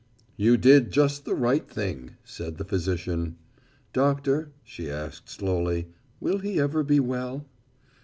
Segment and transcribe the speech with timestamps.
[0.35, 3.35] "You did just the right thing," said the physician.
[3.93, 5.89] "Doctor," she asked slowly,
[6.19, 7.45] "will he ever be well?"